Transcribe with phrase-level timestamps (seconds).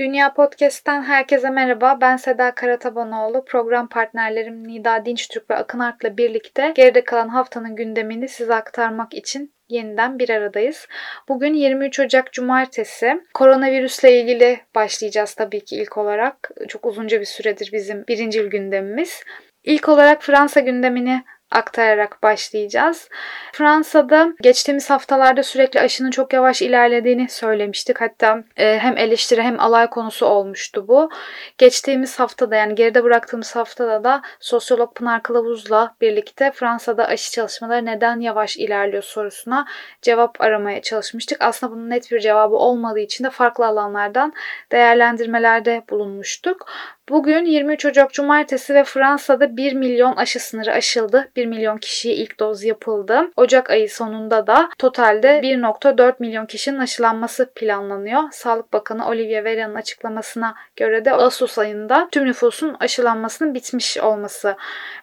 [0.00, 1.98] Dünya Podcast'ten herkese merhaba.
[2.00, 3.44] Ben Seda Karatabanoğlu.
[3.44, 9.54] Program partnerlerim Nida Dinçtürk ve Akın Art'la birlikte geride kalan haftanın gündemini size aktarmak için
[9.68, 10.86] yeniden bir aradayız.
[11.28, 13.20] Bugün 23 Ocak Cumartesi.
[13.34, 16.50] Koronavirüsle ilgili başlayacağız tabii ki ilk olarak.
[16.68, 19.22] Çok uzunca bir süredir bizim birincil gündemimiz.
[19.64, 23.08] İlk olarak Fransa gündemini aktararak başlayacağız.
[23.52, 28.00] Fransa'da geçtiğimiz haftalarda sürekli aşının çok yavaş ilerlediğini söylemiştik.
[28.00, 31.10] Hatta e, hem eleştiri hem alay konusu olmuştu bu.
[31.58, 38.20] Geçtiğimiz haftada yani geride bıraktığımız haftada da sosyolog Pınar Kılavuz'la birlikte Fransa'da aşı çalışmaları neden
[38.20, 39.66] yavaş ilerliyor sorusuna
[40.02, 41.42] cevap aramaya çalışmıştık.
[41.42, 44.32] Aslında bunun net bir cevabı olmadığı için de farklı alanlardan
[44.72, 46.66] değerlendirmelerde bulunmuştuk.
[47.10, 51.30] Bugün 23 Ocak Cumartesi ve Fransa'da 1 milyon aşı sınırı aşıldı.
[51.40, 53.30] 1 milyon kişiye ilk doz yapıldı.
[53.36, 58.22] Ocak ayı sonunda da totalde 1.4 milyon kişinin aşılanması planlanıyor.
[58.32, 64.56] Sağlık Bakanı Olivier Véran'ın açıklamasına göre de Ağustos ayında tüm nüfusun aşılanmasının bitmiş olması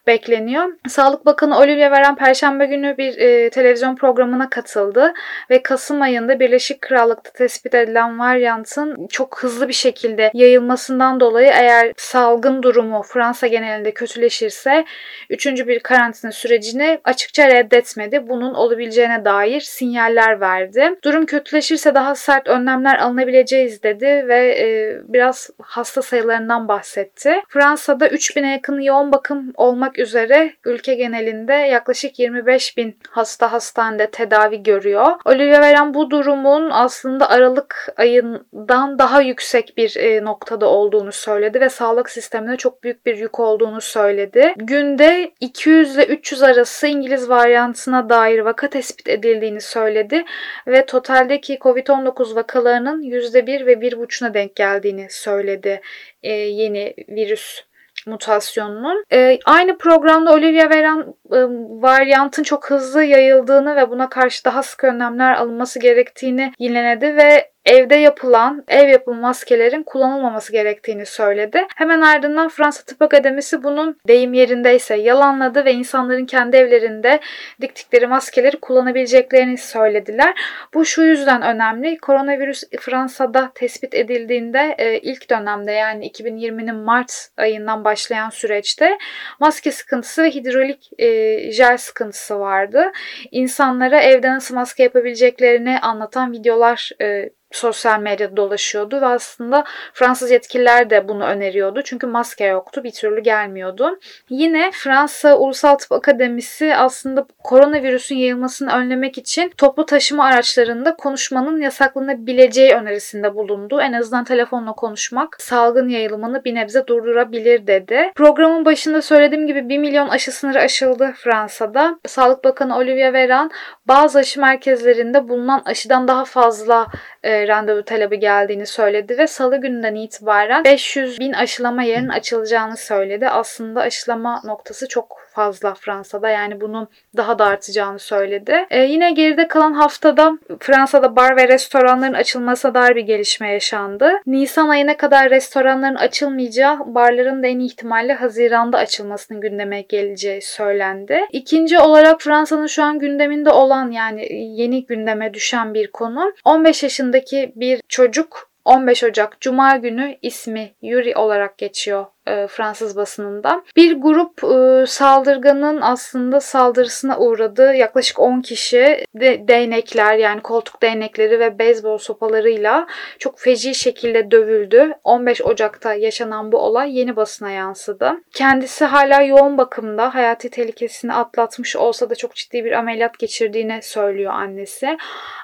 [0.07, 0.65] bekleniyor.
[0.87, 5.13] Sağlık Bakanı Olivier Véran Perşembe günü bir e, televizyon programına katıldı
[5.49, 11.93] ve Kasım ayında Birleşik Krallık'ta tespit edilen varyantın çok hızlı bir şekilde yayılmasından dolayı eğer
[11.97, 14.85] salgın durumu Fransa genelinde kötüleşirse
[15.29, 18.29] üçüncü bir karantina sürecini açıkça reddetmedi.
[18.29, 20.89] Bunun olabileceğine dair sinyaller verdi.
[21.03, 27.35] Durum kötüleşirse daha sert önlemler alınabileceğiz dedi ve e, biraz hasta sayılarından bahsetti.
[27.49, 34.63] Fransa'da 3000'e yakın yoğun bakım olmak üzere ülke genelinde yaklaşık 25 bin hasta hastanede tedavi
[34.63, 35.11] görüyor.
[35.25, 41.69] Olivier Véran bu durumun aslında Aralık ayından daha yüksek bir e, noktada olduğunu söyledi ve
[41.69, 44.53] sağlık sistemine çok büyük bir yük olduğunu söyledi.
[44.57, 50.25] Günde 200 ile 300 arası İngiliz varyantına dair vaka tespit edildiğini söyledi
[50.67, 55.81] ve totaldeki Covid-19 vakalarının %1 ve 1,5'una denk geldiğini söyledi
[56.23, 57.67] e, yeni virüs
[58.07, 59.05] mutasyonunun.
[59.11, 61.37] E, aynı programda Olivia Veran e,
[61.81, 67.95] varyantın çok hızlı yayıldığını ve buna karşı daha sık önlemler alınması gerektiğini yineledi ve evde
[67.95, 71.65] yapılan ev yapımı maskelerin kullanılmaması gerektiğini söyledi.
[71.75, 77.19] Hemen ardından Fransa Tıp Akademisi bunun deyim yerindeyse yalanladı ve insanların kendi evlerinde
[77.61, 80.33] diktikleri maskeleri kullanabileceklerini söylediler.
[80.73, 81.97] Bu şu yüzden önemli.
[81.97, 88.97] Koronavirüs Fransa'da tespit edildiğinde e, ilk dönemde yani 2020'nin Mart ayından başlayan süreçte
[89.39, 92.91] maske sıkıntısı ve hidrolik e, jel sıkıntısı vardı.
[93.31, 99.63] İnsanlara evde nasıl maske yapabileceklerini anlatan videolar e, sosyal medyada dolaşıyordu ve aslında
[99.93, 101.81] Fransız yetkililer de bunu öneriyordu.
[101.81, 102.83] Çünkü maske yoktu.
[102.83, 103.99] Bir türlü gelmiyordu.
[104.29, 112.73] Yine Fransa Ulusal Tıp Akademisi aslında koronavirüsün yayılmasını önlemek için toplu taşıma araçlarında konuşmanın yasaklanabileceği
[112.73, 113.81] önerisinde bulundu.
[113.81, 118.11] En azından telefonla konuşmak salgın yayılımını bir nebze durdurabilir dedi.
[118.15, 121.99] Programın başında söylediğim gibi 1 milyon aşı sınırı aşıldı Fransa'da.
[122.07, 123.51] Sağlık Bakanı Olivier Véran
[123.87, 126.87] bazı aşı merkezlerinde bulunan aşıdan daha fazla
[127.27, 133.29] e, randevu talebi geldiğini söyledi ve salı gününden itibaren 500 bin aşılama yerinin açılacağını söyledi.
[133.29, 136.87] Aslında aşılama noktası çok fazla Fransa'da yani bunun
[137.17, 138.65] daha da artacağını söyledi.
[138.69, 144.11] E, yine geride kalan haftada Fransa'da bar ve restoranların açılmasına dair bir gelişme yaşandı.
[144.25, 151.25] Nisan ayına kadar restoranların açılmayacağı, barların da en ihtimalle Haziran'da açılmasının gündeme geleceği söylendi.
[151.31, 157.51] İkinci olarak Fransa'nın şu an gündeminde olan yani yeni gündeme düşen bir konu 15 yaşındaki
[157.55, 163.63] bir çocuk 15 Ocak Cuma günü ismi Yuri olarak geçiyor e, Fransız basınında.
[163.75, 171.39] Bir grup e, saldırganın aslında saldırısına uğradığı yaklaşık 10 kişi de değnekler yani koltuk değnekleri
[171.39, 172.87] ve beyzbol sopalarıyla
[173.19, 174.93] çok feci şekilde dövüldü.
[175.03, 178.13] 15 Ocak'ta yaşanan bu olay yeni basına yansıdı.
[178.33, 184.33] Kendisi hala yoğun bakımda hayati tehlikesini atlatmış olsa da çok ciddi bir ameliyat geçirdiğini söylüyor
[184.33, 184.97] annesi.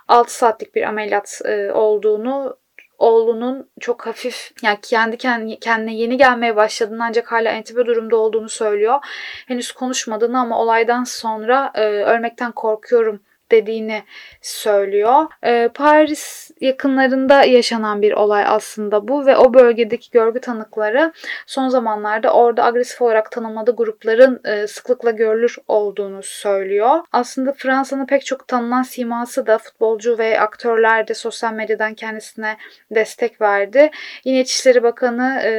[0.08, 2.63] 6 saatlik bir ameliyat e, olduğunu
[2.98, 4.80] oğlunun çok hafif yani
[5.18, 5.18] kendi
[5.60, 9.00] kendine yeni gelmeye başladığını ancak hala entübe durumda olduğunu söylüyor.
[9.48, 13.20] Henüz konuşmadığını ama olaydan sonra e, ölmekten korkuyorum
[13.52, 14.04] dediğini
[14.42, 15.26] söylüyor.
[15.44, 21.14] E, Paris yakınlarında yaşanan bir olay aslında bu ve o bölgedeki görgü tanıkları
[21.46, 27.00] son zamanlarda orada agresif olarak tanımladığı grupların e, sıklıkla görülür olduğunu söylüyor.
[27.12, 32.58] Aslında Fransa'nın pek çok tanınan siması da futbolcu ve aktörler de sosyal medyadan kendisine
[32.92, 33.92] destek verdi.
[34.26, 35.52] Yine İçişleri Bakanı e,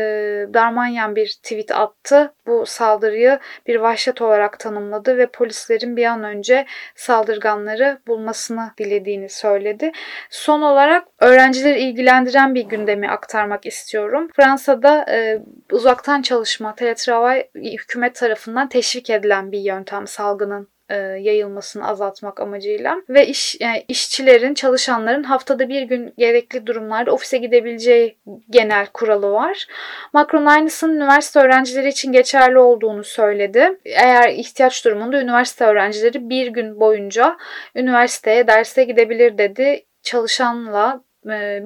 [0.54, 2.32] Darmanyan bir tweet attı.
[2.46, 9.92] Bu saldırıyı bir vahşet olarak tanımladı ve polislerin bir an önce saldırganları bulmasını dilediğini söyledi.
[10.30, 14.28] Son olarak öğrencileri ilgilendiren bir gündemi aktarmak istiyorum.
[14.36, 15.38] Fransa'da e,
[15.72, 23.26] uzaktan çalışma, teletravay hükümet tarafından teşvik edilen bir yöntem salgının e, yayılmasını azaltmak amacıyla ve
[23.26, 28.18] iş yani işçilerin, çalışanların haftada bir gün gerekli durumlarda ofise gidebileceği
[28.50, 29.66] genel kuralı var.
[30.12, 33.80] Macron aynısının üniversite öğrencileri için geçerli olduğunu söyledi.
[33.84, 37.36] Eğer ihtiyaç durumunda üniversite öğrencileri bir gün boyunca
[37.74, 39.84] üniversiteye derse gidebilir dedi.
[40.02, 41.04] Çalışanla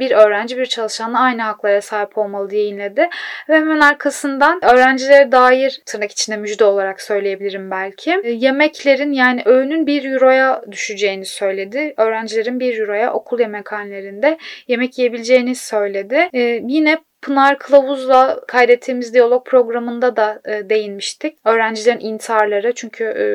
[0.00, 3.08] bir öğrenci bir çalışanla aynı haklara sahip olmalı diye inledi.
[3.48, 8.20] Ve hemen arkasından öğrencilere dair tırnak içinde müjde olarak söyleyebilirim belki.
[8.24, 11.94] E, yemeklerin yani öğünün 1 euroya düşeceğini söyledi.
[11.96, 14.38] Öğrencilerin 1 euroya okul yemekhanelerinde
[14.68, 16.28] yemek yiyebileceğini söyledi.
[16.34, 21.38] Ee, yine Pınar Kılavuz'la kaydettiğimiz diyalog programında da e, değinmiştik.
[21.44, 23.26] Öğrencilerin intiharları çünkü e,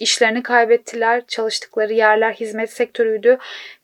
[0.00, 1.26] işlerini kaybettiler.
[1.26, 3.38] Çalıştıkları yerler hizmet sektörüydü.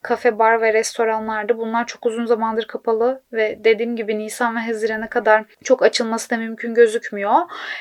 [0.04, 1.58] Kafe, bar ve restoranlardı.
[1.58, 6.36] Bunlar çok uzun zamandır kapalı ve dediğim gibi Nisan ve Haziran'a kadar çok açılması da
[6.36, 7.34] mümkün gözükmüyor.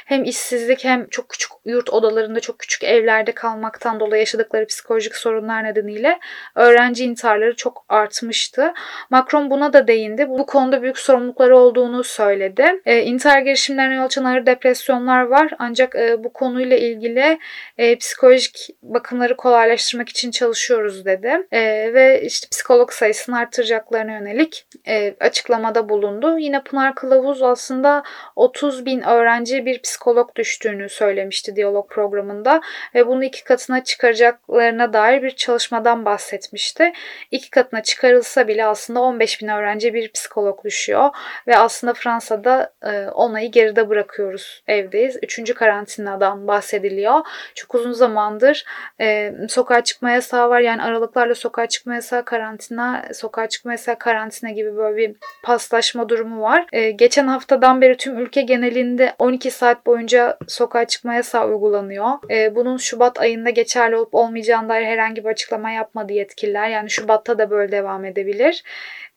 [0.05, 5.63] Hem işsizlik hem çok küçük yurt odalarında çok küçük evlerde kalmaktan dolayı yaşadıkları psikolojik sorunlar
[5.63, 6.19] nedeniyle
[6.55, 8.73] öğrenci intiharları çok artmıştı.
[9.09, 10.29] Macron buna da değindi.
[10.29, 12.81] Bu konuda büyük sorumlulukları olduğunu söyledi.
[12.85, 17.39] E, intihar girişimlerine yol açan ağır depresyonlar var ancak e, bu konuyla ilgili
[17.77, 21.47] e, psikolojik bakımları kolaylaştırmak için çalışıyoruz dedi.
[21.51, 26.39] E, ve işte psikolog sayısını artıracaklarına yönelik e, açıklamada bulundu.
[26.39, 28.03] Yine Pınar Kılavuz aslında
[28.35, 32.61] 30 bin öğrenciye bir psikolog düştüğünü söylemişti diyalog programında
[32.95, 36.93] ve bunu iki katına çıkaracaklarına dair bir çalışmadan bahsetmişti.
[37.31, 41.09] İki katına çıkarılsa bile aslında 15 bin öğrenciye bir psikolog düşüyor
[41.47, 45.17] ve aslında Fransa'da e, onayı geride bırakıyoruz evdeyiz.
[45.23, 47.21] Üçüncü karantinadan bahsediliyor.
[47.55, 48.65] Çok uzun zamandır
[49.01, 54.51] e, sokağa çıkma yasağı var yani aralıklarla sokağa çıkma yasağı, karantina, sokağa çıkma yasağı, karantina
[54.51, 56.65] gibi böyle bir paslaşma durumu var.
[56.71, 62.31] E, geçen haftadan beri tüm ülke genelinde 12 saat boyunca sokağa çıkma yasağı uygulanıyor.
[62.31, 66.69] E, bunun Şubat ayında geçerli olup olmayacağına dair herhangi bir açıklama yapmadı yetkililer.
[66.69, 68.63] Yani Şubat'ta da böyle devam edebilir.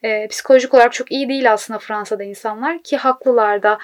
[0.02, 3.78] E, psikolojik olarak çok iyi değil aslında Fransa'da insanlar ki haklılar da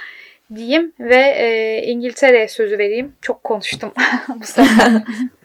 [0.54, 3.12] diyeyim ve e, İngiltere sözü vereyim.
[3.22, 3.92] Çok konuştum
[4.40, 4.92] bu sefer.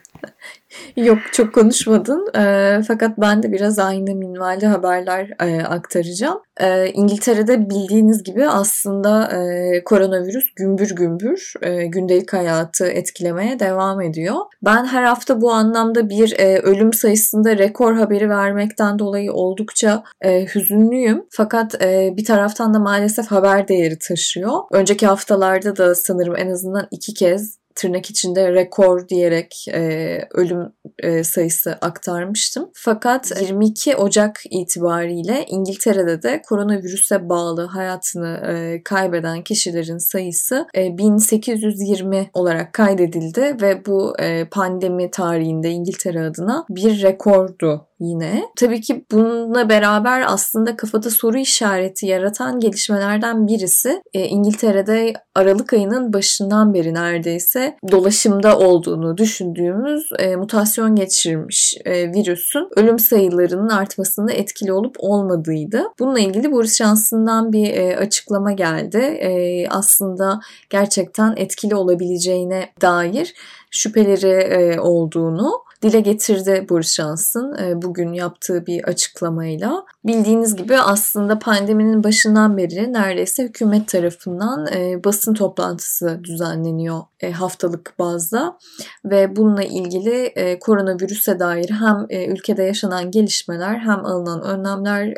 [0.96, 6.40] Yok çok konuşmadın e, fakat ben de biraz aynı minvalde haberler e, aktaracağım.
[6.60, 14.36] E, İngiltere'de bildiğiniz gibi aslında e, koronavirüs gümbür gümbür e, gündelik hayatı etkilemeye devam ediyor.
[14.62, 20.46] Ben her hafta bu anlamda bir e, ölüm sayısında rekor haberi vermekten dolayı oldukça e,
[20.54, 21.24] hüzünlüyüm.
[21.30, 24.52] Fakat e, bir taraftan da maalesef haber değeri taşıyor.
[24.72, 31.24] Önceki haftalarda da sanırım en azından iki kez tırnak içinde rekor diyerek e, ölüm e,
[31.24, 32.70] sayısı aktarmıştım.
[32.74, 42.30] Fakat 22 Ocak itibariyle İngiltere'de de koronavirüse bağlı hayatını e, kaybeden kişilerin sayısı e, 1820
[42.34, 48.44] olarak kaydedildi ve bu e, pandemi tarihinde İngiltere adına bir rekordu yine.
[48.56, 56.12] Tabii ki bununla beraber aslında kafada soru işareti yaratan gelişmelerden birisi e, İngiltere'de Aralık ayının
[56.12, 64.72] başından beri neredeyse dolaşımda olduğunu düşündüğümüz e, mutasyon geçirmiş e, virüsün ölüm sayılarının artmasında etkili
[64.72, 65.82] olup olmadığıydı.
[65.98, 68.98] Bununla ilgili Boris Johnson'dan bir e, açıklama geldi.
[68.98, 70.40] E, aslında
[70.70, 73.34] gerçekten etkili olabileceğine dair
[73.70, 79.84] şüpheleri e, olduğunu dile getirdi Boris Johnson e, bugün yaptığı bir açıklamayla.
[80.04, 87.94] Bildiğiniz gibi aslında pandeminin başından beri neredeyse hükümet tarafından e, basın toplantısı düzenleniyor e, haftalık
[87.98, 88.58] bazda
[89.04, 95.14] ve bununla ilgili koronavirüse dair hem ülkede yaşanan gelişmeler hem alınan önlemler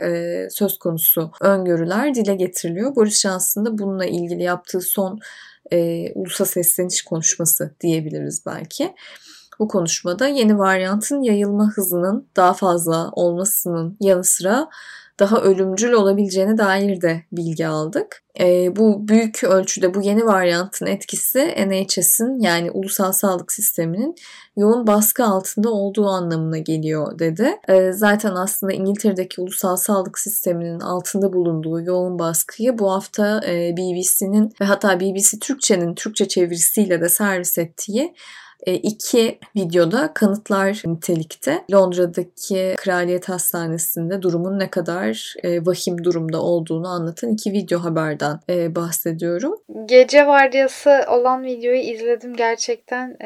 [0.50, 2.96] söz konusu öngörüler dile getiriliyor.
[2.96, 5.20] Boris Johnson da bununla ilgili yaptığı son
[5.70, 8.94] e, ulusa sesleniş konuşması diyebiliriz belki.
[9.60, 14.68] Bu konuşmada yeni varyantın yayılma hızının daha fazla olmasının yanı sıra
[15.18, 18.22] daha ölümcül olabileceğine dair de bilgi aldık.
[18.40, 24.14] E, bu büyük ölçüde bu yeni varyantın etkisi NHS'in yani ulusal sağlık sisteminin
[24.56, 27.56] yoğun baskı altında olduğu anlamına geliyor dedi.
[27.68, 34.52] E, zaten aslında İngiltere'deki ulusal sağlık sisteminin altında bulunduğu yoğun baskıyı bu hafta e, BBC'nin
[34.60, 38.14] ve hatta BBC Türkçe'nin Türkçe çevirisiyle de servis ettiği
[38.66, 41.64] iki videoda kanıtlar nitelikte.
[41.72, 48.74] Londra'daki Kraliyet Hastanesi'nde durumun ne kadar e, vahim durumda olduğunu anlatan iki video haberden e,
[48.74, 49.54] bahsediyorum.
[49.86, 53.16] Gece vardiyası olan videoyu izledim gerçekten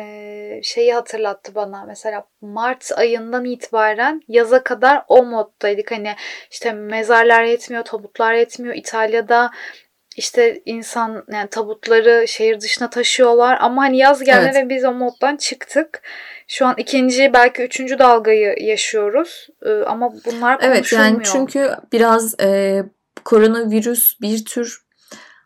[0.62, 1.84] şeyi hatırlattı bana.
[1.84, 5.90] Mesela Mart ayından itibaren yaza kadar o moddaydık.
[5.90, 6.14] Hani
[6.50, 8.74] işte mezarlar yetmiyor, tabutlar yetmiyor.
[8.74, 9.50] İtalya'da
[10.16, 14.64] işte insan yani tabutları şehir dışına taşıyorlar ama hani yaz geldi evet.
[14.64, 16.02] ve biz o moddan çıktık.
[16.48, 20.76] Şu an ikinci belki üçüncü dalgayı yaşıyoruz ee, ama bunlar konuşulmuyor.
[20.76, 22.82] Evet yani çünkü biraz e,
[23.24, 24.84] koronavirüs bir tür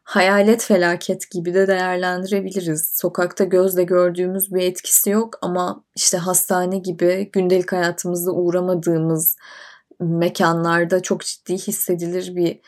[0.09, 2.93] hayalet felaket gibi de değerlendirebiliriz.
[2.95, 9.37] Sokakta gözle gördüğümüz bir etkisi yok ama işte hastane gibi gündelik hayatımızda uğramadığımız
[10.01, 12.61] mekanlarda çok ciddi hissedilir bir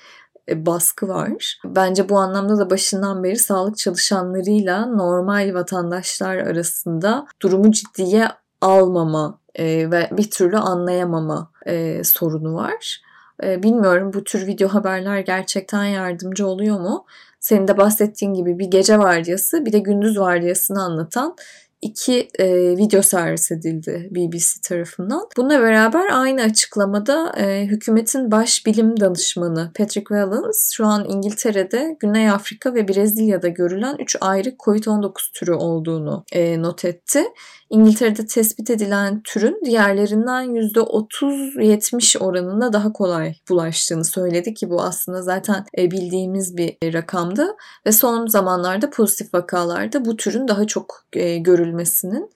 [0.49, 1.61] baskı var.
[1.65, 8.29] Bence bu anlamda da başından beri sağlık çalışanlarıyla normal vatandaşlar arasında durumu ciddiye
[8.61, 13.03] almama e, ve bir türlü anlayamama e, sorunu var.
[13.43, 17.07] E, bilmiyorum bu tür video haberler gerçekten yardımcı oluyor mu?
[17.41, 21.37] Senin de bahsettiğin gibi bir gece vardiyası bir de gündüz vardiyasını anlatan
[21.83, 25.29] iki e, video servis edildi BBC tarafından.
[25.37, 32.31] Bununla beraber aynı açıklamada e, hükümetin baş bilim danışmanı Patrick Vallance şu an İngiltere'de, Güney
[32.31, 37.25] Afrika ve Brezilya'da görülen 3 ayrı COVID-19 türü olduğunu e, not etti.
[37.71, 45.65] İngiltere'de tespit edilen türün diğerlerinden %30-70 oranında daha kolay bulaştığını söyledi ki bu aslında zaten
[45.79, 47.57] e, bildiğimiz bir rakamdı
[47.87, 51.39] ve son zamanlarda pozitif vakalarda bu türün daha çok e,
[51.71, 52.31] görülmesinin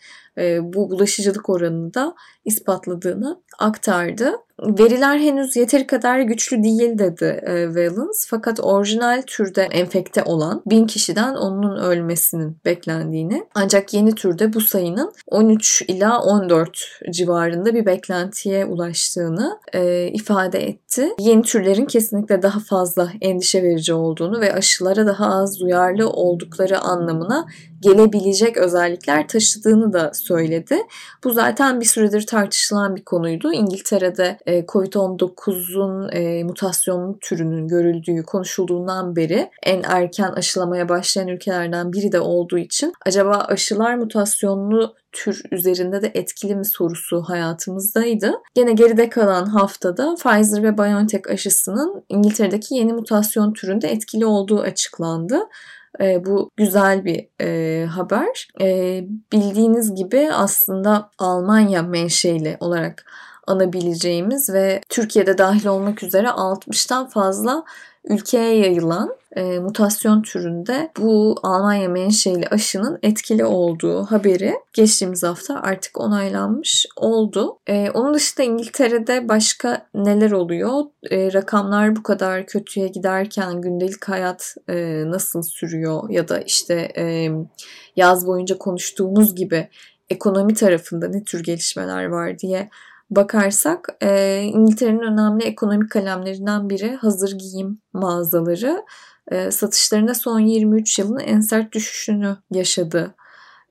[0.63, 2.15] bu bulaşıcılık oranını da
[2.45, 4.33] ispatladığını aktardı.
[4.63, 10.87] Veriler henüz yeteri kadar güçlü değil dedi e, Valence fakat orijinal türde enfekte olan 1000
[10.87, 16.79] kişiden onun ölmesinin beklendiğini ancak yeni türde bu sayının 13 ila 14
[17.11, 21.09] civarında bir beklentiye ulaştığını e, ifade etti.
[21.19, 27.47] Yeni türlerin kesinlikle daha fazla endişe verici olduğunu ve aşılara daha az duyarlı oldukları anlamına
[27.81, 30.77] gelebilecek özellikler taşıdığını da söyledi.
[31.25, 33.53] Bu zaten bir süredir tartışılan bir konuydu.
[33.53, 42.13] İngiltere'de e, COVID-19'un e, mutasyonlu türünün görüldüğü konuşulduğundan beri en erken aşılamaya başlayan ülkelerden biri
[42.13, 48.33] de olduğu için acaba aşılar mutasyonlu tür üzerinde de etkili mi sorusu hayatımızdaydı.
[48.55, 55.41] Gene geride kalan haftada Pfizer ve BioNTech aşısının İngiltere'deki yeni mutasyon türünde etkili olduğu açıklandı.
[56.01, 58.49] E, bu güzel bir e, haber.
[58.61, 59.01] E,
[59.33, 63.05] bildiğiniz gibi aslında Almanya menşeli olarak
[63.47, 67.65] anabileceğimiz ve Türkiye'de dahil olmak üzere 60'tan fazla
[68.05, 76.01] ülkeye yayılan e, mutasyon türünde bu Almanya menşeli aşının etkili olduğu haberi geçtiğimiz hafta artık
[76.01, 77.59] onaylanmış oldu.
[77.67, 80.73] E, onun dışında İngiltere'de başka neler oluyor?
[81.11, 87.29] E, rakamlar bu kadar kötüye giderken gündelik hayat e, nasıl sürüyor ya da işte e,
[87.97, 89.69] yaz boyunca konuştuğumuz gibi
[90.11, 92.71] ekonomi tarafında ne tür gelişmeler var diye
[93.11, 98.85] bakarsak e, İngiltere'nin önemli ekonomik kalemlerinden biri hazır giyim mağazaları
[99.31, 103.15] e, satışlarında son 23 yılın en sert düşüşünü yaşadı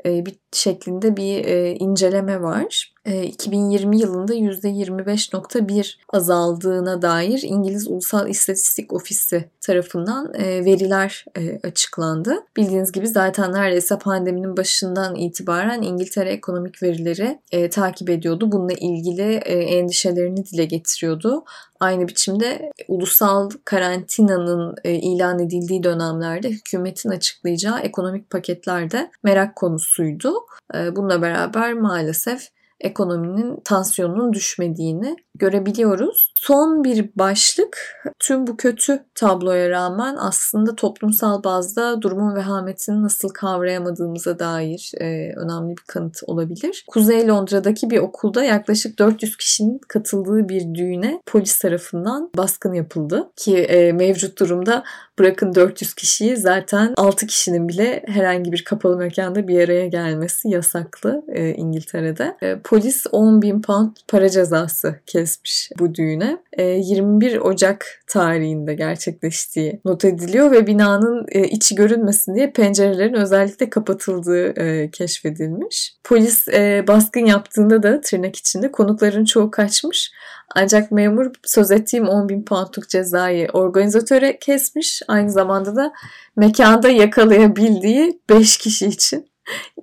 [0.06, 2.93] e, bir şeklinde bir e, inceleme var.
[3.06, 11.26] 2020 yılında %25.1 azaldığına dair İngiliz Ulusal İstatistik Ofisi tarafından veriler
[11.64, 12.36] açıklandı.
[12.58, 18.52] Bildiğiniz gibi zaten neredeyse pandeminin başından itibaren İngiltere ekonomik verileri takip ediyordu.
[18.52, 21.44] Bununla ilgili endişelerini dile getiriyordu.
[21.80, 30.34] Aynı biçimde ulusal karantinanın ilan edildiği dönemlerde hükümetin açıklayacağı ekonomik paketler de merak konusuydu.
[30.74, 32.50] Bununla beraber maalesef
[32.84, 36.32] ekonominin tansiyonunun düşmediğini görebiliyoruz.
[36.36, 37.78] Son bir başlık
[38.20, 45.72] tüm bu kötü tabloya rağmen aslında toplumsal bazda durumun vehametini nasıl kavrayamadığımıza dair e, önemli
[45.72, 46.86] bir kanıt olabilir.
[46.88, 53.58] Kuzey Londra'daki bir okulda yaklaşık 400 kişinin katıldığı bir düğüne polis tarafından baskın yapıldı ki
[53.58, 54.84] e, mevcut durumda
[55.20, 61.24] bırakın 400 kişiyi zaten 6 kişinin bile herhangi bir kapalı mekanda bir araya gelmesi yasaklı
[61.28, 62.38] e, İngiltere'de.
[62.44, 66.38] E, polis 10 bin pound para cezası kesmiş bu düğüne.
[66.54, 73.70] E, 21 Ocak tarihinde gerçekleştiği not ediliyor ve binanın e, içi görünmesin diye pencerelerin özellikle
[73.70, 75.96] kapatıldığı e, keşfedilmiş.
[76.04, 80.12] Polis e, baskın yaptığında da tırnak içinde konukların çoğu kaçmış.
[80.56, 85.02] Ancak memur söz ettiğim 10 bin poundluk cezayı organizatöre kesmiş.
[85.08, 85.94] Aynı zamanda da
[86.36, 89.33] mekanda yakalayabildiği 5 kişi için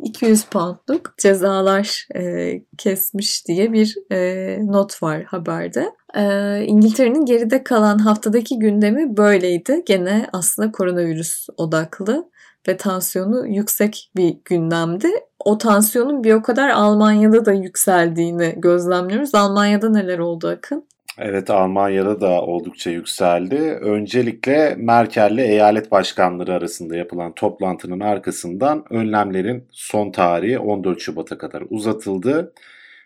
[0.02, 5.92] 200 poundluk cezalar e, kesmiş diye bir e, not var haberde.
[6.14, 9.82] E, İngiltere'nin geride kalan haftadaki gündemi böyleydi.
[9.86, 12.30] Gene aslında koronavirüs odaklı
[12.68, 15.08] ve tansiyonu yüksek bir gündemdi.
[15.44, 19.34] O tansiyonun bir o kadar Almanya'da da yükseldiğini gözlemliyoruz.
[19.34, 20.89] Almanya'da neler oldu Akın?
[21.22, 23.56] Evet Almanya'da da oldukça yükseldi.
[23.80, 32.52] Öncelikle Merkel'le eyalet başkanları arasında yapılan toplantının arkasından önlemlerin son tarihi 14 Şubat'a kadar uzatıldı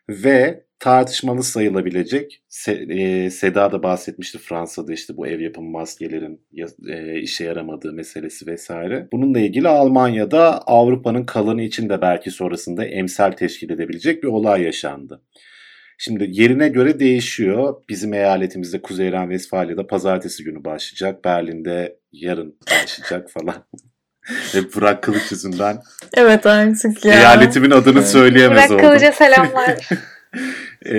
[0.09, 6.41] ve tartışmalı sayılabilecek e, Seda da bahsetmişti Fransa'da işte bu ev yapımı maskelerin
[6.89, 9.09] e, işe yaramadığı meselesi vesaire.
[9.13, 15.23] Bununla ilgili Almanya'da Avrupa'nın kalanı için de belki sonrasında emsal teşkil edebilecek bir olay yaşandı.
[15.99, 17.75] Şimdi yerine göre değişiyor.
[17.89, 21.25] Bizim eyaletimizde Kuzey Ren-Vesfalya'da pazartesi günü başlayacak.
[21.25, 23.55] Berlin'de yarın başlayacak falan.
[24.55, 25.83] Ve Burak Kılıç yüzünden
[26.17, 27.15] Evet artık ya.
[27.15, 28.91] eyaletimin adını söyleyemez Burak oldum.
[28.91, 29.89] Kılıç'a selamlar.
[30.87, 30.95] e,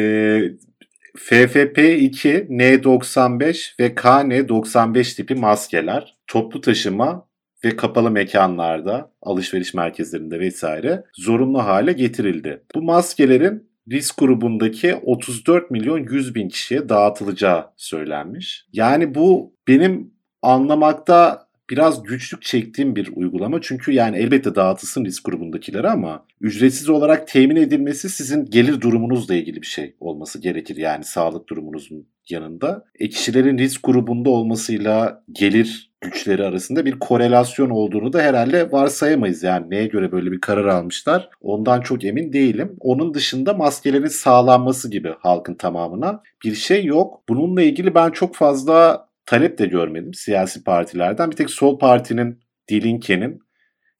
[1.17, 7.27] FFP2, N95 ve KN95 tipi maskeler toplu taşıma
[7.63, 12.63] ve kapalı mekanlarda, alışveriş merkezlerinde vesaire zorunlu hale getirildi.
[12.75, 18.65] Bu maskelerin risk grubundaki 34 milyon 100 bin kişiye dağıtılacağı söylenmiş.
[18.73, 23.61] Yani bu benim anlamakta biraz güçlük çektiğim bir uygulama.
[23.61, 29.61] Çünkü yani elbette dağıtılsın risk grubundakilere ama ücretsiz olarak temin edilmesi sizin gelir durumunuzla ilgili
[29.61, 30.77] bir şey olması gerekir.
[30.77, 32.85] Yani sağlık durumunuzun yanında.
[32.99, 39.43] E kişilerin risk grubunda olmasıyla gelir güçleri arasında bir korelasyon olduğunu da herhalde varsayamayız.
[39.43, 42.75] Yani neye göre böyle bir karar almışlar ondan çok emin değilim.
[42.79, 47.21] Onun dışında maskelerin sağlanması gibi halkın tamamına bir şey yok.
[47.29, 51.31] Bununla ilgili ben çok fazla talep de görmedim siyasi partilerden.
[51.31, 52.39] Bir tek sol partinin
[52.69, 53.39] Dilinke'nin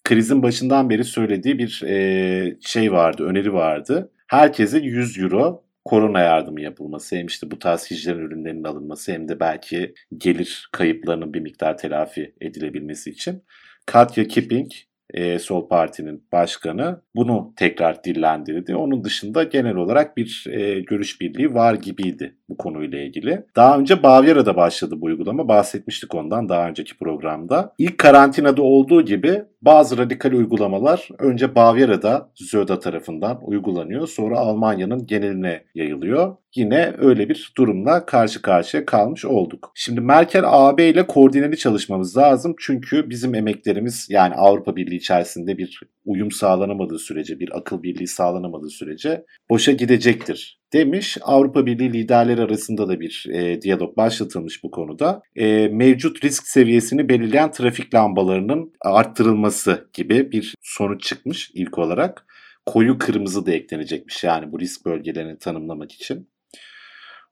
[0.04, 4.12] krizin başından beri söylediği bir e, şey vardı, öneri vardı.
[4.28, 9.40] Herkese 100 euro korona yardımı yapılması hem işte bu tarz hijyen ürünlerinin alınması hem de
[9.40, 13.44] belki gelir kayıplarının bir miktar telafi edilebilmesi için.
[13.86, 14.72] Katya Kipping
[15.16, 18.76] e, Sol Parti'nin başkanı bunu tekrar dillendirdi.
[18.76, 23.46] Onun dışında genel olarak bir e, görüş birliği var gibiydi bu konuyla ilgili.
[23.56, 25.48] Daha önce Bavyera'da başladı bu uygulama.
[25.48, 27.74] Bahsetmiştik ondan daha önceki programda.
[27.78, 34.08] İlk karantinada olduğu gibi bazı radikal uygulamalar önce Bavyera'da Zöda tarafından uygulanıyor.
[34.08, 36.36] Sonra Almanya'nın geneline yayılıyor.
[36.56, 39.72] Yine öyle bir durumla karşı karşıya kalmış olduk.
[39.76, 42.56] Şimdi Merkel AB ile koordineli çalışmamız lazım.
[42.60, 48.70] Çünkü bizim emeklerimiz yani Avrupa Birliği içerisinde bir uyum sağlanamadığı sürece, bir akıl birliği sağlanamadığı
[48.70, 51.18] sürece boşa gidecektir demiş.
[51.22, 55.22] Avrupa Birliği liderleri arasında da bir e, diyalog başlatılmış bu konuda.
[55.36, 62.26] E, mevcut risk seviyesini belirleyen trafik lambalarının arttırılması gibi bir sonuç çıkmış ilk olarak.
[62.66, 66.28] Koyu kırmızı da eklenecekmiş yani bu risk bölgelerini tanımlamak için.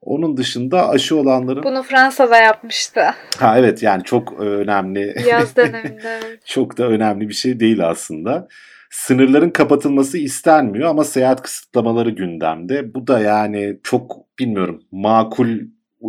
[0.06, 1.64] Onun dışında aşı olanların...
[1.64, 3.02] Bunu Fransa'da yapmıştı.
[3.40, 5.16] Ha evet yani çok önemli.
[5.28, 6.20] Yaz döneminde.
[6.46, 8.48] çok da önemli bir şey değil aslında.
[8.90, 12.94] Sınırların kapatılması istenmiyor ama seyahat kısıtlamaları gündemde.
[12.94, 15.60] Bu da yani çok bilmiyorum makul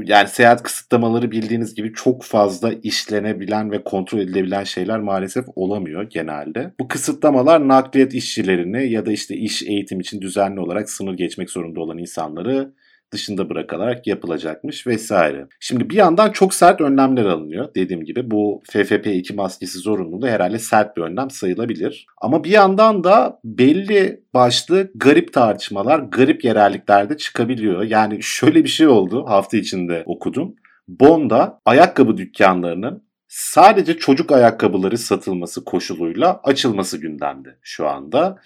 [0.02, 6.74] yani seyahat kısıtlamaları bildiğiniz gibi çok fazla işlenebilen ve kontrol edilebilen şeyler maalesef olamıyor genelde.
[6.80, 11.80] Bu kısıtlamalar nakliyat işçilerini ya da işte iş eğitim için düzenli olarak sınır geçmek zorunda
[11.80, 12.72] olan insanları
[13.14, 15.46] dışında bırakılarak yapılacakmış vesaire.
[15.60, 17.68] Şimdi bir yandan çok sert önlemler alınıyor.
[17.74, 22.06] Dediğim gibi bu FFP2 maskesi zorunluluğu herhalde sert bir önlem sayılabilir.
[22.20, 27.82] Ama bir yandan da belli başlı garip tartışmalar, garip yerelliklerde çıkabiliyor.
[27.82, 30.54] Yani şöyle bir şey oldu hafta içinde okudum.
[30.88, 38.38] Bond'a ayakkabı dükkanlarının sadece çocuk ayakkabıları satılması koşuluyla açılması gündemde şu anda.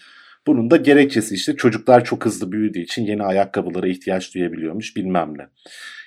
[0.48, 5.46] Bunun da gerekçesi işte çocuklar çok hızlı büyüdüğü için yeni ayakkabılara ihtiyaç duyabiliyormuş bilmem ne.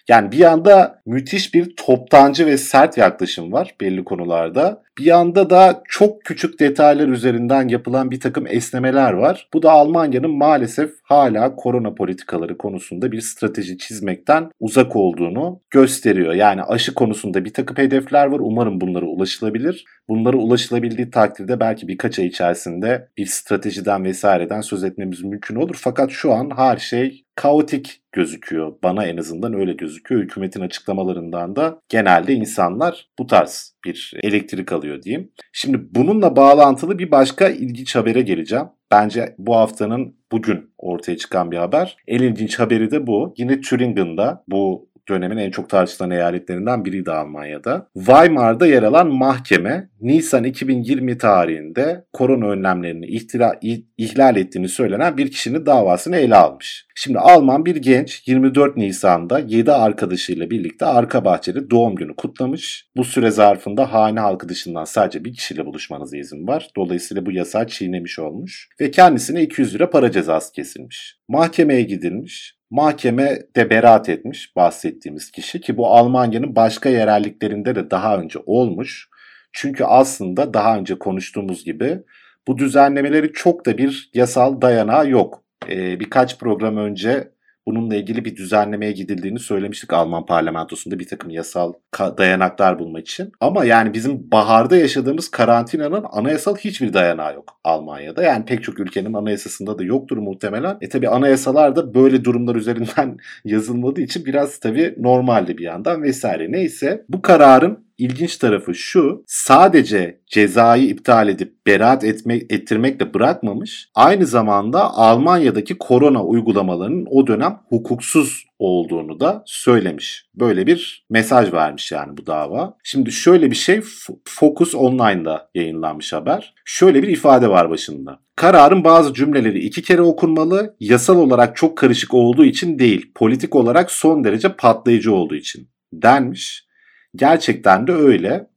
[0.09, 4.83] Yani bir yanda müthiş bir toptancı ve sert yaklaşım var belli konularda.
[4.97, 9.49] Bir yanda da çok küçük detaylar üzerinden yapılan bir takım esnemeler var.
[9.53, 16.33] Bu da Almanya'nın maalesef hala korona politikaları konusunda bir strateji çizmekten uzak olduğunu gösteriyor.
[16.33, 18.39] Yani aşı konusunda bir takım hedefler var.
[18.39, 19.85] Umarım bunlara ulaşılabilir.
[20.09, 25.75] Bunlara ulaşılabildiği takdirde belki birkaç ay içerisinde bir stratejiden vesaireden söz etmemiz mümkün olur.
[25.79, 28.73] Fakat şu an her şey kaotik gözüküyor.
[28.83, 30.21] Bana en azından öyle gözüküyor.
[30.21, 35.31] Hükümetin açıklamalarından da genelde insanlar bu tarz bir elektrik alıyor diyeyim.
[35.53, 38.65] Şimdi bununla bağlantılı bir başka ilginç habere geleceğim.
[38.91, 41.97] Bence bu haftanın bugün ortaya çıkan bir haber.
[42.07, 43.33] En ilginç haberi de bu.
[43.37, 47.87] Yine Thüringen'da bu dönemin en çok tartışılan eyaletlerinden biriydi Almanya'da.
[47.93, 53.53] Weimar'da yer alan mahkeme Nisan 2020 tarihinde korona önlemlerini ihtira,
[53.97, 56.85] ihlal ettiğini söylenen bir kişinin davasını ele almış.
[57.03, 62.85] Şimdi Alman bir genç 24 Nisan'da 7 arkadaşıyla birlikte arka bahçede doğum günü kutlamış.
[62.97, 66.69] Bu süre zarfında hane halkı dışından sadece bir kişiyle buluşmanıza izin var.
[66.77, 68.69] Dolayısıyla bu yasağı çiğnemiş olmuş.
[68.81, 71.17] Ve kendisine 200 lira para cezası kesilmiş.
[71.27, 72.55] Mahkemeye gidilmiş.
[72.69, 79.09] Mahkeme de beraat etmiş bahsettiğimiz kişi ki bu Almanya'nın başka yerelliklerinde de daha önce olmuş.
[79.53, 81.99] Çünkü aslında daha önce konuştuğumuz gibi
[82.47, 85.40] bu düzenlemeleri çok da bir yasal dayanağı yok.
[85.69, 87.31] Ee, birkaç program önce
[87.67, 93.31] bununla ilgili bir düzenlemeye gidildiğini söylemiştik Alman parlamentosunda bir takım yasal dayanaklar bulmak için.
[93.39, 98.23] Ama yani bizim baharda yaşadığımız karantinanın anayasal hiçbir dayanağı yok Almanya'da.
[98.23, 100.77] Yani pek çok ülkenin anayasasında da yoktur muhtemelen.
[100.81, 106.51] E tabi anayasalar da böyle durumlar üzerinden yazılmadığı için biraz tabi normaldi bir yandan vesaire.
[106.51, 109.23] Neyse bu kararın ilginç tarafı şu.
[109.27, 113.89] Sadece cezayı iptal edip beraat etmek, ettirmekle bırakmamış.
[113.95, 120.25] Aynı zamanda Almanya'daki korona uygulamalarının o dönem hukuksuz olduğunu da söylemiş.
[120.35, 122.77] Böyle bir mesaj vermiş yani bu dava.
[122.83, 123.81] Şimdi şöyle bir şey
[124.25, 126.53] Focus Online'da yayınlanmış haber.
[126.65, 128.19] Şöyle bir ifade var başında.
[128.35, 133.91] Kararın bazı cümleleri iki kere okunmalı, yasal olarak çok karışık olduğu için değil, politik olarak
[133.91, 136.70] son derece patlayıcı olduğu için denmiş.
[137.15, 138.47] Gerçekten de öyle.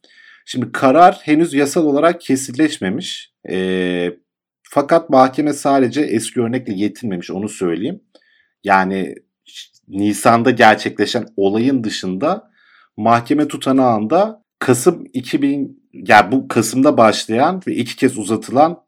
[0.44, 3.32] Şimdi karar henüz yasal olarak kesinleşmemiş.
[3.50, 4.10] E,
[4.62, 8.00] fakat mahkeme sadece eski örnekle yetinmemiş onu söyleyeyim.
[8.64, 9.14] Yani
[9.88, 12.50] Nisan'da gerçekleşen olayın dışında
[12.96, 18.84] mahkeme tutanağında Kasım 2000 yani bu Kasım'da başlayan ve iki kez uzatılan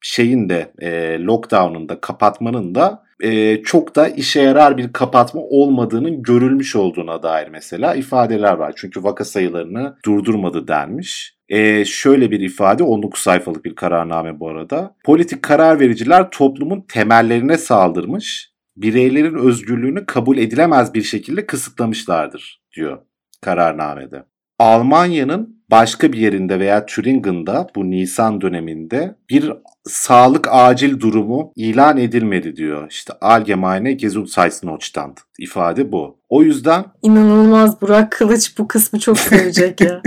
[0.00, 6.22] şeyin de e, lockdown'un da kapatmanın da e, çok da işe yarar bir kapatma olmadığının
[6.22, 8.72] görülmüş olduğuna dair mesela ifadeler var.
[8.76, 11.38] Çünkü vaka sayılarını durdurmadı denmiş.
[11.48, 14.94] E, şöyle bir ifade 19 sayfalık bir kararname bu arada.
[15.04, 22.98] Politik karar vericiler toplumun temellerine saldırmış, bireylerin özgürlüğünü kabul edilemez bir şekilde kısıtlamışlardır diyor
[23.40, 24.24] kararnamede.
[24.58, 29.52] Almanya'nın başka bir yerinde veya Thüringen'da bu Nisan döneminde bir
[29.84, 32.90] sağlık acil durumu ilan edilmedi diyor.
[32.90, 36.18] İşte Allgemeine Gesundheitsnotstand ifade bu.
[36.28, 40.02] O yüzden inanılmaz Burak Kılıç bu kısmı çok sevecek ya.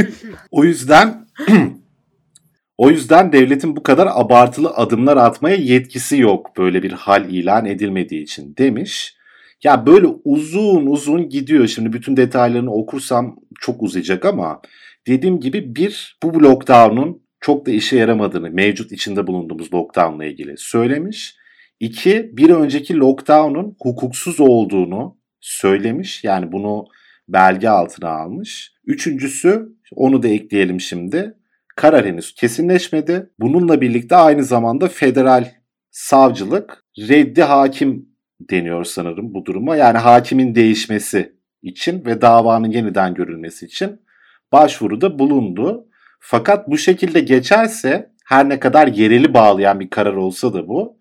[0.50, 1.26] o yüzden
[2.78, 8.22] o yüzden devletin bu kadar abartılı adımlar atmaya yetkisi yok böyle bir hal ilan edilmediği
[8.22, 9.16] için demiş.
[9.64, 11.66] Ya böyle uzun uzun gidiyor.
[11.66, 14.60] Şimdi bütün detaylarını okursam çok uzayacak ama
[15.06, 21.36] dediğim gibi bir bu lockdown'un çok da işe yaramadığını mevcut içinde bulunduğumuz lockdown'la ilgili söylemiş.
[21.80, 26.24] İki, bir önceki lockdown'un hukuksuz olduğunu söylemiş.
[26.24, 26.86] Yani bunu
[27.28, 28.72] belge altına almış.
[28.84, 31.34] Üçüncüsü, onu da ekleyelim şimdi.
[31.76, 33.30] Karar henüz kesinleşmedi.
[33.38, 35.50] Bununla birlikte aynı zamanda federal
[35.90, 38.08] savcılık reddi hakim
[38.40, 39.76] deniyor sanırım bu duruma.
[39.76, 44.00] Yani hakimin değişmesi için ve davanın yeniden görülmesi için
[44.54, 45.86] başvuruda bulundu.
[46.20, 50.98] Fakat bu şekilde geçerse her ne kadar yereli bağlayan bir karar olsa da bu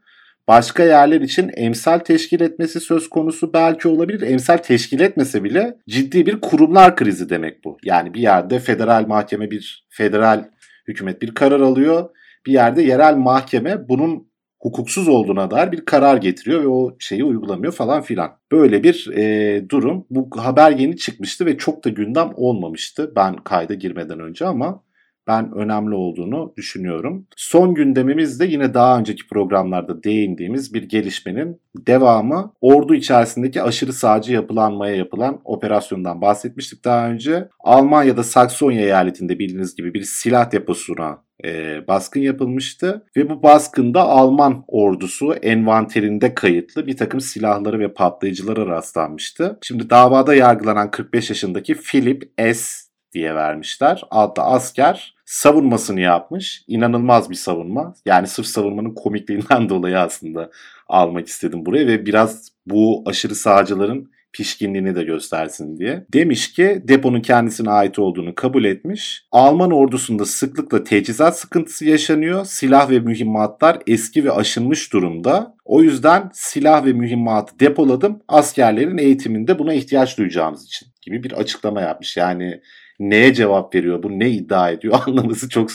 [0.48, 4.22] başka yerler için emsal teşkil etmesi söz konusu belki olabilir.
[4.22, 7.78] Emsal teşkil etmese bile ciddi bir kurumlar krizi demek bu.
[7.84, 10.46] Yani bir yerde federal mahkeme bir federal
[10.88, 12.10] hükümet bir karar alıyor.
[12.46, 14.28] Bir yerde yerel mahkeme bunun
[14.64, 18.38] hukuksuz olduğuna dair bir karar getiriyor ve o şeyi uygulamıyor falan filan.
[18.52, 20.06] Böyle bir e, durum.
[20.10, 24.84] Bu haber yeni çıkmıştı ve çok da gündem olmamıştı ben kayda girmeden önce ama
[25.28, 27.28] ben önemli olduğunu düşünüyorum.
[27.36, 32.54] Son gündemimiz de yine daha önceki programlarda değindiğimiz bir gelişmenin devamı.
[32.62, 37.50] Ordu içerisindeki aşırı sağcı yapılanmaya yapılan operasyondan bahsetmiştik daha önce.
[37.60, 44.64] Almanya'da Saksonya eyaletinde bildiğiniz gibi bir silah deposuna e, baskın yapılmıştı ve bu baskında Alman
[44.68, 49.60] ordusu envanterinde kayıtlı bir takım silahları ve patlayıcılara rastlanmıştı.
[49.62, 54.02] Şimdi davada yargılanan 45 yaşındaki Philip S diye vermişler.
[54.12, 56.64] Adlı asker savunmasını yapmış.
[56.68, 57.94] İnanılmaz bir savunma.
[58.06, 60.50] Yani sırf savunmanın komikliğinden dolayı aslında
[60.88, 66.06] almak istedim buraya ve biraz bu aşırı sağcıların pişkinliğini de göstersin diye.
[66.14, 69.26] Demiş ki deponun kendisine ait olduğunu kabul etmiş.
[69.32, 72.46] Alman ordusunda sıklıkla teçhizat sıkıntısı yaşanıyor.
[72.46, 75.56] Silah ve mühimmatlar eski ve aşınmış durumda.
[75.66, 78.20] O yüzden silah ve mühimmatı depoladım.
[78.28, 82.18] Askerlerin eğitiminde buna ihtiyaç duyacağımız için gibi bir açıklama yapmış.
[82.18, 82.62] Yani
[83.00, 85.70] neye cevap veriyor, bu ne iddia ediyor anlaması çok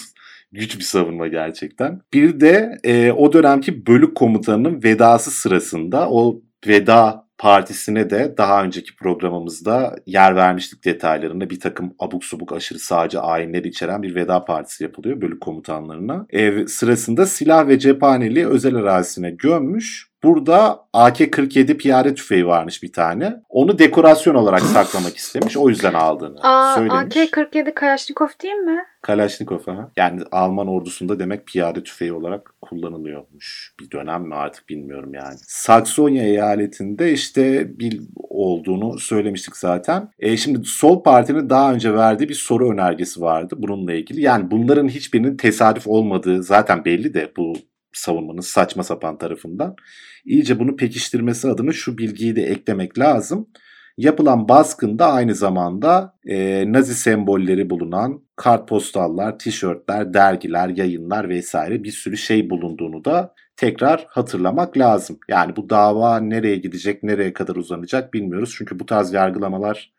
[0.53, 2.01] güç bir savunma gerçekten.
[2.15, 8.97] Bir de e, o dönemki bölük komutanının vedası sırasında o veda partisine de daha önceki
[8.97, 14.85] programımızda yer vermiştik detaylarında bir takım abuk subuk aşırı sağcı ayinleri içeren bir veda partisi
[14.85, 16.27] yapılıyor bölük komutanlarına.
[16.31, 20.09] Ev sırasında silah ve cephaneliği özel arazisine gömmüş.
[20.23, 23.43] Burada AK-47 piyade tüfeği varmış bir tane.
[23.49, 25.57] Onu dekorasyon olarak saklamak istemiş.
[25.57, 27.17] O yüzden aldığını Aa, söylemiş.
[27.17, 28.79] AK-47 Kalashnikov değil mi?
[29.03, 29.91] Kalaşnikov ha.
[29.97, 33.75] Yani Alman ordusunda demek piyade tüfeği olarak kullanılıyormuş.
[33.81, 35.37] Bir dönem mi artık bilmiyorum yani.
[35.47, 40.11] Saksonya eyaletinde işte bir olduğunu söylemiştik zaten.
[40.19, 44.21] E şimdi Sol Parti'nin daha önce verdiği bir soru önergesi vardı bununla ilgili.
[44.21, 47.55] Yani bunların hiçbirinin tesadüf olmadığı zaten belli de bu
[47.93, 49.77] savunmanın saçma sapan tarafından.
[50.25, 53.49] İyice bunu pekiştirmesi adına şu bilgiyi de eklemek lazım.
[53.97, 62.17] Yapılan baskında aynı zamanda e, Nazi sembolleri bulunan kartpostallar, tişörtler, dergiler, yayınlar vesaire bir sürü
[62.17, 65.19] şey bulunduğunu da tekrar hatırlamak lazım.
[65.29, 68.55] Yani bu dava nereye gidecek, nereye kadar uzanacak bilmiyoruz.
[68.59, 69.93] Çünkü bu tarz yargılamalar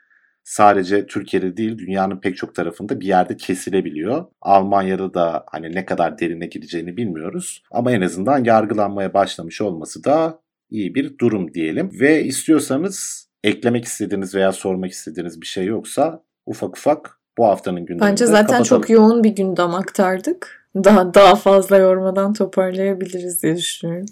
[0.50, 4.26] sadece Türkiye'de değil dünyanın pek çok tarafında bir yerde kesilebiliyor.
[4.42, 7.64] Almanya'da da hani ne kadar derine gideceğini bilmiyoruz.
[7.72, 11.92] Ama en azından yargılanmaya başlamış olması da iyi bir durum diyelim.
[12.00, 18.12] Ve istiyorsanız eklemek istediğiniz veya sormak istediğiniz bir şey yoksa ufak ufak bu haftanın gündeminde
[18.12, 18.82] Bence zaten kapatalım.
[18.82, 20.70] çok yoğun bir gündem aktardık.
[20.76, 24.06] Daha daha fazla yormadan toparlayabiliriz diye düşünüyorum.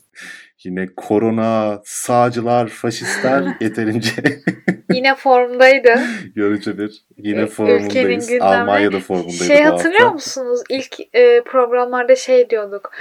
[0.63, 4.11] Yine korona, sağcılar, faşistler yeterince
[4.93, 5.95] Yine formdaydı.
[6.35, 7.01] görücü bir.
[7.17, 8.31] Yine ülkenin formundayız.
[8.41, 10.13] Almanya'da formundaydı Şey hatırlıyor hafta.
[10.13, 10.59] musunuz?
[10.69, 12.91] İlk e, programlarda şey diyorduk.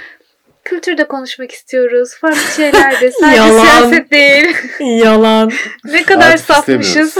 [0.67, 2.15] Kültürde konuşmak istiyoruz.
[2.21, 3.11] Farklı şeyler de.
[3.19, 3.61] Sadece Yalan.
[3.63, 4.55] siyaset değil.
[5.03, 5.51] Yalan.
[5.85, 7.17] ne kadar Artık safmışız.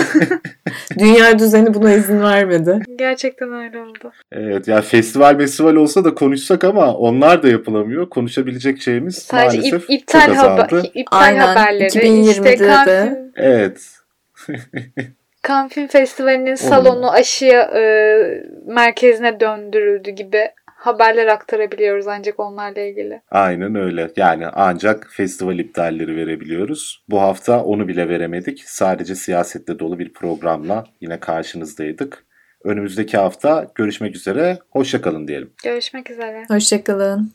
[0.99, 2.79] Dünya düzeni buna izin vermedi.
[2.95, 4.11] Gerçekten öyle oldu.
[4.31, 8.09] Evet ya festival festival olsa da konuşsak ama onlar da yapılamıyor.
[8.09, 10.89] Konuşabilecek şeyimiz Sadece ip, maalesef iptal, çok haber, azaldı.
[10.93, 11.39] iptal Aynen.
[11.39, 11.89] haberleri.
[11.89, 12.67] 2020'de işte de.
[12.67, 13.81] Cannes, Evet.
[15.69, 17.81] Film Festivali'nin salonu aşıya e,
[18.65, 20.49] merkezine döndürüldü gibi
[20.87, 23.21] haberler aktarabiliyoruz ancak onlarla ilgili.
[23.31, 24.11] Aynen öyle.
[24.15, 27.03] Yani ancak festival iptalleri verebiliyoruz.
[27.09, 28.63] Bu hafta onu bile veremedik.
[28.65, 32.23] Sadece siyasetle dolu bir programla yine karşınızdaydık.
[32.63, 34.59] Önümüzdeki hafta görüşmek üzere.
[34.69, 35.51] Hoşçakalın diyelim.
[35.63, 36.45] Görüşmek üzere.
[36.47, 37.31] Hoşçakalın.